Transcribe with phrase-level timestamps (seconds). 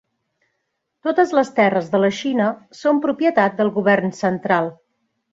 [1.07, 2.47] Totes les terres de la Xina
[2.81, 4.71] són propietat del govern central.